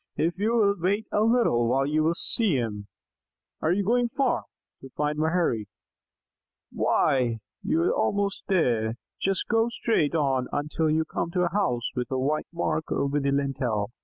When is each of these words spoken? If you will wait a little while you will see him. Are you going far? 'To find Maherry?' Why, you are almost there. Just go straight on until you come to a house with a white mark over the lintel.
If 0.17 0.39
you 0.39 0.55
will 0.55 0.73
wait 0.79 1.05
a 1.11 1.21
little 1.21 1.67
while 1.67 1.85
you 1.85 2.03
will 2.03 2.15
see 2.15 2.55
him. 2.55 2.87
Are 3.61 3.71
you 3.71 3.83
going 3.83 4.09
far? 4.09 4.45
'To 4.81 4.89
find 4.97 5.19
Maherry?' 5.19 5.67
Why, 6.71 7.37
you 7.61 7.83
are 7.83 7.93
almost 7.93 8.45
there. 8.47 8.95
Just 9.21 9.47
go 9.47 9.69
straight 9.69 10.15
on 10.15 10.47
until 10.51 10.89
you 10.89 11.05
come 11.05 11.29
to 11.33 11.43
a 11.43 11.51
house 11.51 11.87
with 11.95 12.09
a 12.09 12.17
white 12.17 12.47
mark 12.51 12.91
over 12.91 13.19
the 13.19 13.29
lintel. 13.29 13.91